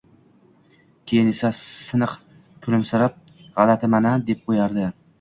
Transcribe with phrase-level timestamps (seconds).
[1.11, 2.17] Keyin esa, siniq
[2.65, 4.93] kulimsirab, g`alatiman-a deb qo`yardi